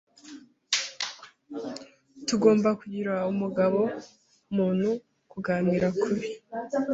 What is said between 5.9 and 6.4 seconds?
kuri ibi